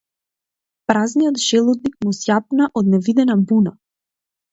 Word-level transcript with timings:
Празниот 0.91 1.37
желудник 1.47 1.99
му 2.05 2.13
зјапна 2.21 2.71
од 2.81 2.89
невидена 2.95 3.37
буна. 3.53 3.75